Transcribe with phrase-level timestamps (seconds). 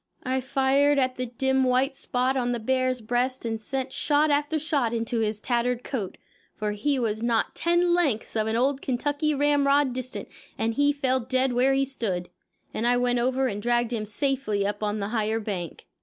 [0.23, 4.57] I fired at the dim white spot on the bear's breast and sent shot after
[4.57, 6.17] shot into his tattered coat,
[6.55, 10.27] for he was not ten lengths of an old Kentucky ramrod distant,
[10.57, 12.29] and he fell dead where he stood,
[12.73, 15.85] and I went over and dragged him safely up on the higher bank.